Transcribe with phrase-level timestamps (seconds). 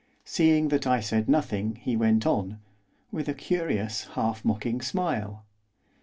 [0.25, 2.59] Seeing that I said nothing he went on,
[3.11, 5.45] with a curious, half mocking smile.